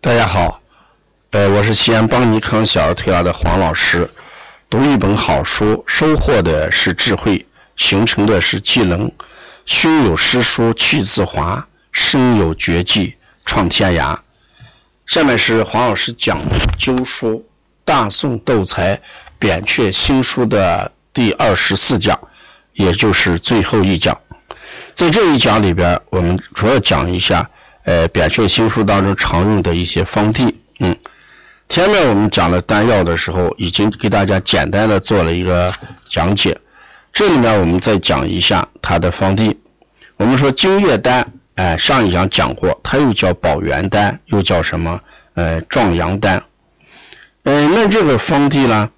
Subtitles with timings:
[0.00, 0.62] 大家好，
[1.32, 4.08] 呃，我是西安邦尼康小儿推拿的黄老师。
[4.70, 7.44] 读一本好书，收获的是智慧，
[7.74, 9.10] 形成的是技能。
[9.66, 14.16] 胸有诗书气自华，身有绝技创天涯。
[15.06, 16.38] 下面是黄老师讲
[16.78, 17.34] 灸书
[17.84, 19.00] 《大宋斗才
[19.36, 22.16] 扁鹊新书》的第二十四讲，
[22.74, 24.16] 也就是最后一讲。
[24.94, 27.50] 在这一讲里边，我们主要讲一下。
[27.88, 30.94] 呃，扁鹊新书当中常用的一些方剂，嗯，
[31.70, 35.72] 前面我们讲了丹药的时候，已经给大家简单的做了一个
[36.06, 36.54] 讲解。
[37.14, 39.58] 这里面我们再讲一下它的方剂。
[40.18, 45.00] 我们说金叶丹，哎，上一讲讲过，它又叫保元丹，又叫什么？
[45.32, 46.44] 呃，壮阳丹。
[47.44, 48.90] 嗯，那这个方剂呢，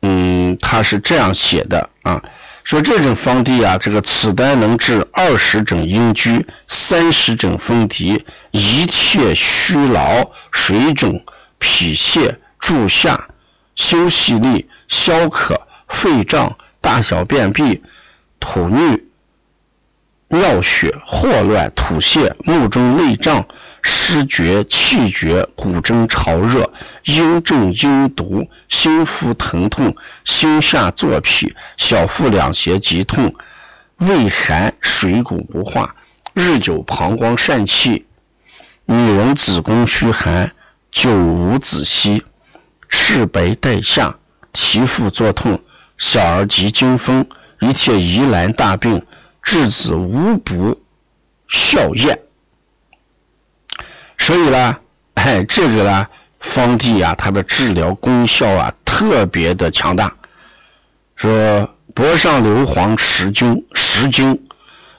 [0.00, 2.20] 嗯，它是这样写的啊。
[2.64, 11.24] 说这种方剂啊，这个此丹能治二十种阴疽、三十种风疾、一切虚劳、水肿、
[11.58, 13.28] 脾泻、助下、
[13.74, 17.82] 休息力、消渴、肺胀、大小便闭、
[18.38, 19.02] 吐衄、
[20.28, 23.44] 尿血、霍乱、吐泻、目中内胀。
[23.82, 26.72] 失觉、气绝、骨蒸潮热、
[27.04, 33.34] 阴症阴毒、心腹疼痛、心下作痞、小腹两胁急痛、
[33.98, 35.94] 胃寒水谷不化、
[36.32, 38.06] 日久膀胱疝气、
[38.86, 40.52] 女人子宫虚寒、
[40.92, 42.22] 久无子息、
[42.88, 44.16] 赤白带下、
[44.52, 45.60] 脐腹作痛、
[45.98, 47.26] 小儿急惊风、
[47.60, 49.04] 一切疑难大病、
[49.42, 50.80] 治子无补、
[51.48, 52.20] 笑厌。
[54.22, 54.76] 所以呢，
[55.14, 56.06] 哎，这个呢，
[56.38, 60.14] 方剂啊，它的治疗功效啊，特别的强大。
[61.16, 64.40] 说柏上硫磺十斤，十斤，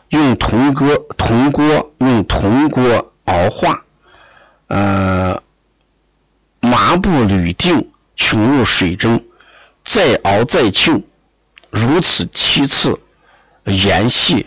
[0.09, 3.81] 用铜锅，铜锅用铜锅熬化，
[4.67, 5.41] 呃，
[6.59, 9.23] 麻布铝锭，穷入水中，
[9.85, 11.01] 再熬再浸，
[11.69, 13.00] 如此七次，
[13.63, 14.45] 盐细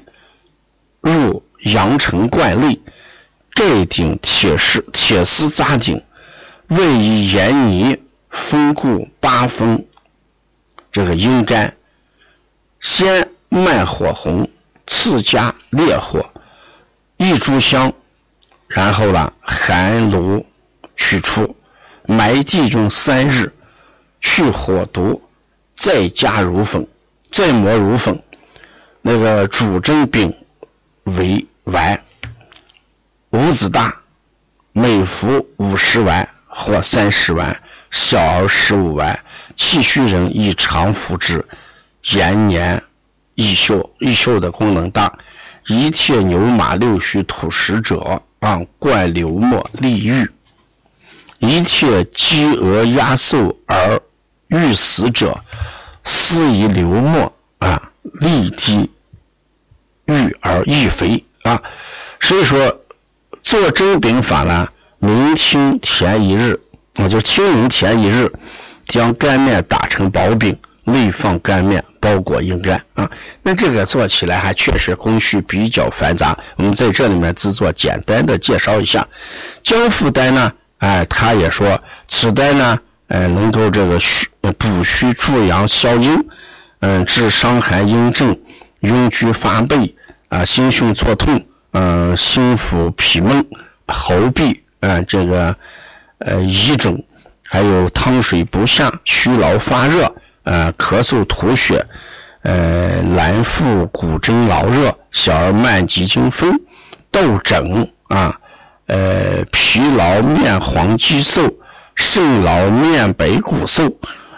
[1.01, 2.79] 入阳城罐内。
[3.57, 5.99] 盖顶铁丝铁丝扎顶，
[6.69, 9.83] 外以盐泥封固八分。
[10.93, 11.75] 这个阴干，
[12.81, 14.47] 先慢火红，
[14.87, 16.23] 次加烈火，
[17.17, 17.91] 一炷香，
[18.69, 20.45] 然后呢，寒炉
[20.95, 21.57] 取出，
[22.05, 23.51] 埋地中三日，
[24.21, 25.23] 去火毒，
[25.75, 26.87] 再加乳粉，
[27.33, 28.23] 再磨乳粉，
[29.01, 30.31] 那个主蒸饼
[31.05, 31.99] 为丸。
[33.37, 33.95] 五子大，
[34.73, 37.55] 每服五十丸或三十丸，
[37.91, 39.21] 小儿十五丸。
[39.55, 41.47] 气虚人宜常服之，
[42.15, 42.83] 延年
[43.35, 43.95] 益寿。
[43.99, 45.13] 益寿的功能大。
[45.67, 50.27] 一切牛马六虚土食者，啊，灌流沫利欲。
[51.39, 54.01] 一切饥饿压瘦而
[54.47, 55.39] 欲死者，
[56.05, 58.91] 施以流沫啊，利饥
[60.07, 61.63] 欲而益肥啊。
[62.19, 62.81] 所以说。
[63.47, 64.69] 做蒸饼法呢，
[64.99, 66.59] 明清前一日，
[66.95, 68.29] 啊，就清明前一日，
[68.89, 73.09] 将干面打成薄饼，内放干面，包裹阴干啊。
[73.45, 79.07] 那这个做起来还确实工序比较繁杂，我们在这里面只做简单的介绍一下。
[79.63, 82.77] 姜附丹呢，哎，他也说此丹呢，
[83.07, 84.27] 哎，能够这个虚
[84.59, 86.19] 补虚助阳消阴，
[86.81, 88.37] 嗯，治伤寒阴症、
[88.81, 89.95] 阴虚发背
[90.31, 91.46] 啊、心胸错痛。
[91.79, 93.47] 嗯，心腹痞闷、
[93.87, 95.55] 喉痹，嗯，这个
[96.21, 97.05] 呃遗肿，
[97.43, 100.11] 还有汤水不下、虚劳发热，
[100.45, 101.85] 呃，咳嗽吐血，
[102.41, 106.59] 呃，男妇骨蒸劳热，小儿慢急惊风，
[107.11, 108.41] 痘疹啊，
[108.87, 111.43] 呃，疲劳面黄肌瘦，
[111.95, 113.83] 肾劳面白骨瘦，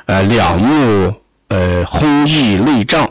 [0.07, 1.15] 呃，两目
[1.47, 3.09] 呃红翳内胀，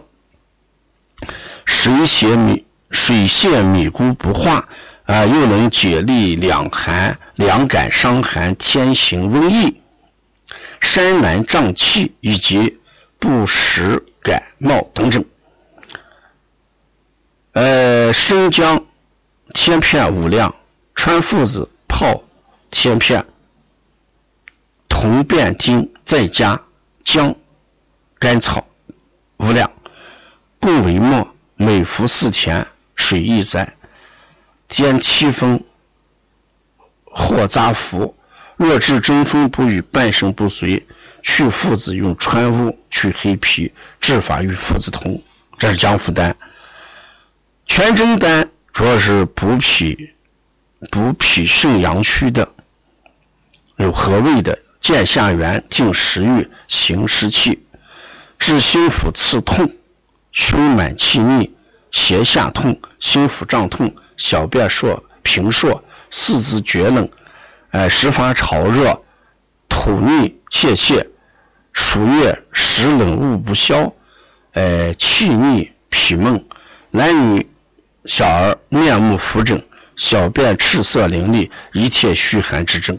[1.64, 2.67] 水血米。
[2.90, 4.68] 水泄米谷不化，
[5.06, 9.82] 啊，又能解利两寒、两感伤寒、天行瘟疫、
[10.80, 12.78] 山南胀气以及
[13.20, 15.26] 不时感冒等等。
[17.54, 18.86] 呃，生姜
[19.54, 20.54] 千片五两，
[20.96, 22.24] 川附子泡
[22.72, 23.26] 千片，
[24.88, 26.62] 铜变金再加
[27.04, 27.36] 姜、
[28.20, 28.66] 甘草
[29.38, 29.72] 五两，
[30.60, 32.66] 共为末，每服四钱。
[32.98, 33.74] 水亦在，
[34.68, 35.64] 兼七分，
[37.06, 38.14] 或杂服。
[38.58, 40.84] 若治中风不愈，半身不遂，
[41.22, 43.72] 去附子用川乌，去黑皮。
[44.02, 45.22] 治法与附子同。
[45.58, 46.36] 这是姜附丹。
[47.66, 50.12] 全真丹主要是补脾、
[50.92, 52.52] 补脾肾阳虚的。
[53.78, 57.64] 有和胃的，见下元，定食欲，行湿气，
[58.40, 59.72] 治心腹刺痛、
[60.32, 61.54] 胸满气逆、
[61.92, 67.10] 胁下痛、心腹胀痛、小便数频数、四肢厥冷，
[67.72, 69.02] 呃，时发潮热、
[69.68, 71.06] 吐逆泄泻、
[71.74, 73.92] 暑月时冷物不消，
[74.54, 76.44] 呃，气逆脾闷，
[76.92, 77.50] 男女
[78.06, 79.62] 小儿面目浮肿。
[79.96, 82.96] 小便赤色淋漓，一切虚寒之症。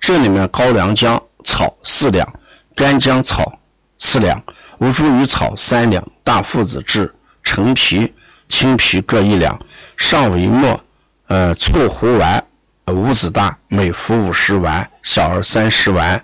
[0.00, 2.28] 这里面高良姜草四两，
[2.74, 3.60] 干姜草
[3.96, 4.42] 四两，
[4.78, 7.14] 吴茱萸草三两，大附子治
[7.44, 8.12] 陈皮、
[8.52, 9.58] 青皮各一两，
[9.96, 10.78] 上为末，
[11.26, 12.44] 呃，醋胡丸
[12.88, 16.22] 五子大，每服五十丸，小儿三十丸，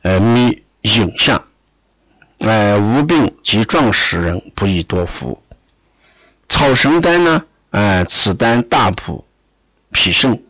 [0.00, 1.44] 呃，米饮下。
[2.38, 5.42] 呃，无病及壮实人不宜多服。
[6.48, 7.44] 草神丹呢？
[7.68, 9.22] 呃，此丹大补。
[9.92, 10.42] 脾肾，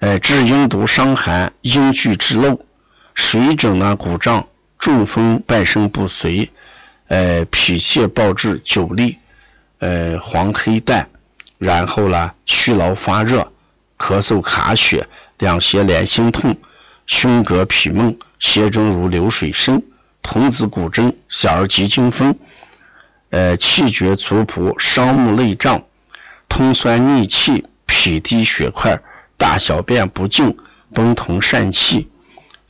[0.00, 2.60] 呃，治阴毒伤寒、阴聚之漏、
[3.14, 4.44] 水肿呢、鼓胀、
[4.76, 6.50] 中风、半身不遂，
[7.06, 9.14] 呃，脾泻暴滞、久痢，
[9.82, 11.04] 呃，黄黑带，
[11.58, 13.50] 然后呢，虚劳发热、
[13.98, 15.04] 咳嗽卡血、
[15.38, 16.56] 两胁连心痛、
[17.06, 19.82] 胸膈痞闷、血中如流水声、
[20.22, 22.38] 童子骨针、小儿急惊风，
[23.30, 25.82] 呃，气绝足仆、伤目内胀、
[26.48, 27.66] 通酸逆气。
[27.94, 28.98] 脾低血块，
[29.36, 30.56] 大小便不净，
[30.94, 32.08] 崩同疝气，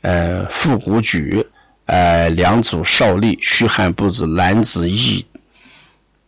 [0.01, 1.47] 呃，腹股举，
[1.87, 5.25] 呃，两足少力，虚汗不止，男子易，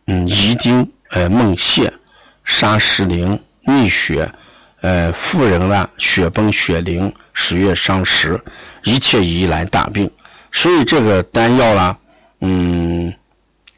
[0.07, 1.91] 嗯，遗丁，呃，梦泄，
[2.43, 4.31] 沙石灵，逆血，
[4.81, 8.39] 呃，妇人呢，血崩血淋，十月伤食，
[8.83, 10.09] 一切疑难大病。
[10.51, 11.97] 所以这个丹药呢，
[12.41, 13.13] 嗯，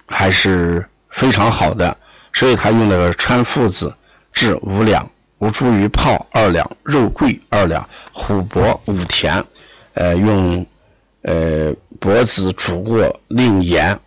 [0.06, 1.95] 还是非常好的。
[2.33, 3.94] 所以他用那个川附子
[4.31, 5.09] 治五两。
[5.39, 9.45] 吴茱萸泡二两，肉桂二两，虎柏五田，
[9.94, 10.65] 呃，用
[11.21, 14.00] 呃柏子煮过，令盐，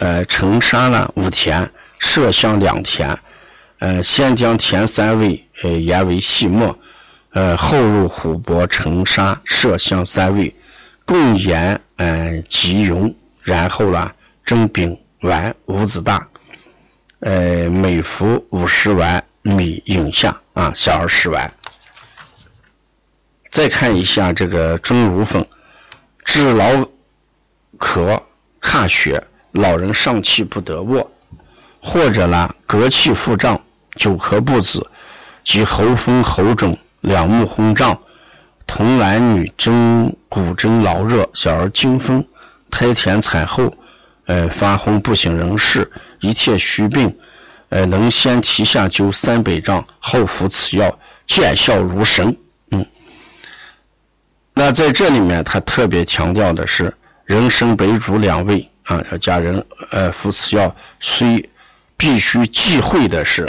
[0.00, 1.70] 呃，陈沙呢五田，
[2.00, 3.16] 麝香两田，
[3.78, 6.76] 呃，先将田三味，呃，研为细末，
[7.30, 10.54] 呃，后入虎柏、陈沙、麝香三味，
[11.04, 14.10] 共研，呃，即溶，然后呢，
[14.44, 16.26] 蒸饼丸五子大，
[17.20, 19.22] 呃，每服五十丸。
[19.42, 21.50] 米饮下啊，小儿食丸。
[23.50, 25.46] 再看一下这个钟乳粉，
[26.26, 26.66] 治老
[27.78, 28.22] 咳、
[28.60, 31.10] 卡血，老人上气不得卧，
[31.80, 33.60] 或者呢，膈气腹胀、
[33.96, 34.84] 久咳不止，
[35.44, 37.98] 及喉风喉肿、两目红胀，
[38.66, 42.24] 童男女针骨针劳热，小儿惊风，
[42.70, 43.74] 胎田产后，
[44.26, 47.14] 呃，发昏不省人事，一切虚病。
[47.70, 52.36] 呃，能先提下灸三百丈，后服此药，见效如神。
[52.70, 52.86] 嗯，
[54.54, 56.92] 那在这里面，他特别强调的是
[57.24, 61.48] 人参、白术两味啊，要加人呃服此药，虽
[61.96, 63.48] 必须忌讳的是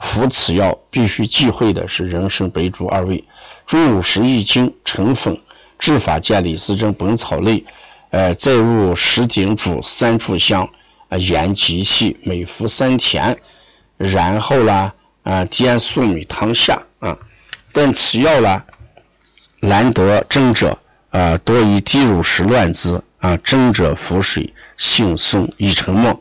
[0.00, 3.24] 服此药必须忌讳的是人参、白术二味。
[3.66, 5.40] 中午时一斤成粉，
[5.78, 7.58] 治法见李时珍《本草类》，
[8.10, 10.68] 呃，再入十鼎煮三炷香。
[11.10, 13.36] 啊，盐极细，每服三钱，
[13.98, 14.90] 然后呢，
[15.22, 17.16] 啊，煎粟米汤下啊。
[17.72, 18.62] 但此药呢，
[19.60, 20.76] 难得蒸者，
[21.10, 23.36] 啊，多以低乳时乱之啊。
[23.38, 26.20] 蒸者浮水，性松易成沫。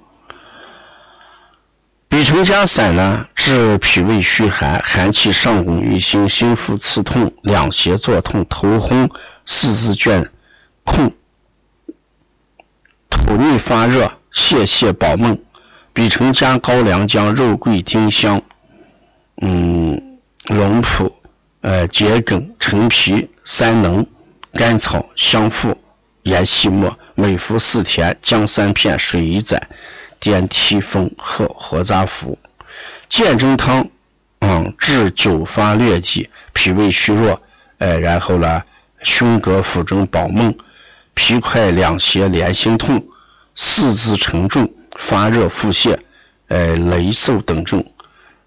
[2.07, 9.09] 比虫加散呢，治脾胃虚寒，寒气上攻于心，心腹刺痛，两胁作痛，头昏，
[9.45, 10.29] 四肢倦
[10.85, 11.11] 痛，
[13.09, 14.11] 吐逆发热。
[14.35, 15.37] 泄泻保梦，
[15.93, 18.41] 比成加高良姜、肉桂、丁香，
[19.43, 20.17] 嗯，
[20.47, 21.15] 龙蒲、
[21.61, 24.03] 呃桔梗、陈皮、三能、
[24.53, 25.77] 甘草、香附、
[26.23, 29.61] 研细末，每服四天，姜三片，水一盏，
[30.19, 32.37] 点涕风喝，活杂服。
[33.07, 33.87] 健真汤，
[34.39, 37.41] 嗯，治久发疟疾，脾胃虚弱，
[37.77, 38.63] 呃，然后呢，
[39.01, 40.55] 胸膈腹中饱闷，
[41.13, 43.03] 皮块两胁连心痛。
[43.55, 45.95] 四肢沉重、发热、腹泻、
[46.47, 47.85] 呃雷嗽等症，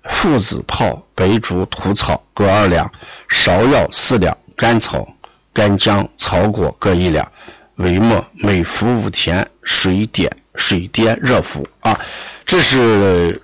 [0.02, 2.90] 附子泡白术、土草各二两，
[3.30, 5.06] 芍药四两，甘草、
[5.52, 7.30] 干姜、草果各一两，
[7.76, 11.98] 为末，每服五天，水点水颠热服啊。
[12.44, 13.40] 这是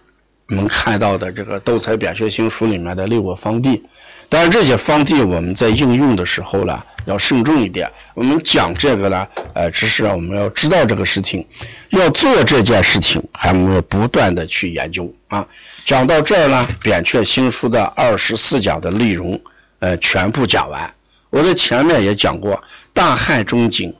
[0.49, 3.83] 我们看到的这个《斗彩扁鹊新书》里面的六个方剂。
[4.31, 7.91] 当然，这些方剂我们在应用的时候呢，要慎重一点。
[8.15, 11.47] 我们讲这个呢，呃，只是我们要知道这个事情，
[11.91, 15.47] 要做这件事情，还没有不断的去研究啊。
[15.85, 19.39] 讲到这儿呢，扁鹊新书的二十四讲的内容，
[19.81, 20.91] 呃，全部讲完。
[21.29, 22.59] 我在前面也讲过，
[22.95, 23.95] 大汉中景、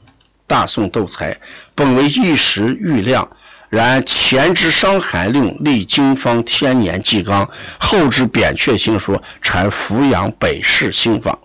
[0.47, 1.37] 大宋斗才
[1.75, 3.29] 本为一时玉亮，
[3.69, 11.39] 然前之《伤寒令》立经方天年纪纲，后之扁鹊心说产扶阳北市兴坊。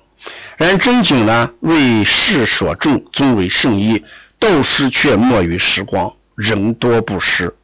[0.58, 4.04] 然真景呢，为世所重，尊为圣医，
[4.38, 7.56] 斗师却没于时光，人多不识。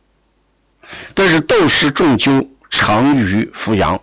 [1.13, 3.99] 但是斗师终究长于扶阳，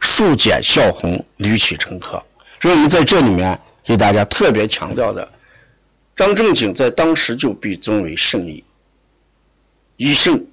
[0.00, 2.20] 数简笑红，屡起成科。
[2.60, 5.30] 所以我们在这里面给大家特别强调的，
[6.14, 8.62] 张正景在当时就被尊为圣医，
[9.96, 10.44] 医圣，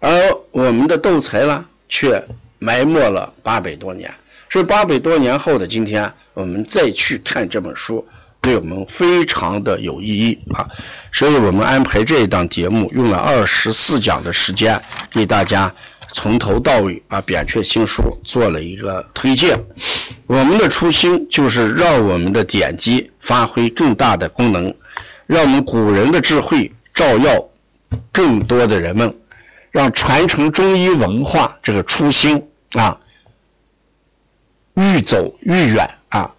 [0.00, 0.10] 而
[0.50, 2.22] 我们的斗才呢，却
[2.58, 4.12] 埋没了八百多年。
[4.50, 8.06] 所以八百多年后的今天，我们再去看这本书，
[8.40, 10.68] 对我们非常的有意义啊。
[11.12, 15.74] 所以我们安排这一档节目，用了二十四讲的时间，给大家。
[16.12, 19.58] 从头到尾把扁鹊新书做了一个推荐。
[20.26, 24.72] 我们的初心就是让我们的典籍发挥更大的功能，
[25.26, 27.48] 让我们古人的智慧照耀
[28.10, 29.14] 更多的人们，
[29.70, 32.42] 让传承中医文化这个初心
[32.72, 32.98] 啊
[34.74, 36.32] 愈走愈远啊！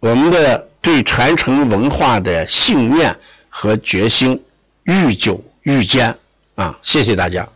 [0.00, 3.16] 我们的对传承文化的信念
[3.48, 4.42] 和决心
[4.84, 6.16] 愈久愈坚
[6.56, 6.76] 啊！
[6.82, 7.48] 谢谢大家。